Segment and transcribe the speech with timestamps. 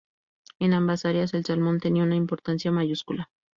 [0.57, 3.29] En ambas áreas el salmón tenía una importancia mayúscula.